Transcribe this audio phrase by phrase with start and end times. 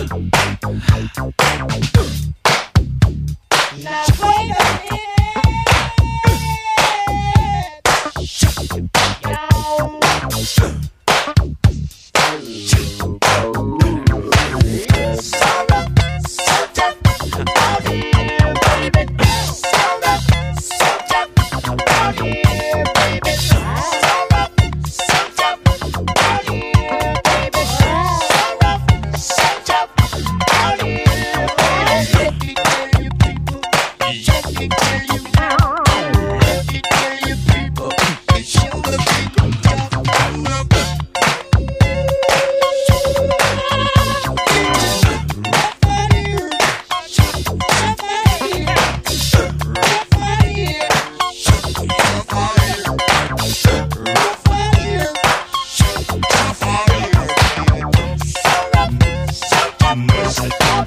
[0.00, 0.16] Now
[4.22, 5.29] wait a minute.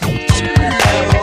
[0.02, 1.23] Hello.